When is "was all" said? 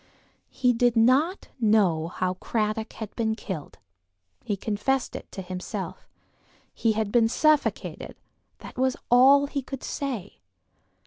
8.79-9.45